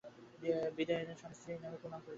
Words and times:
বিদায়ের 0.77 1.05
সময় 1.05 1.17
স্বামীস্ত্রী 1.19 1.51
জোড়ে 1.61 1.77
প্রণাম 1.81 1.99
করতে 1.99 2.07
এল। 2.07 2.09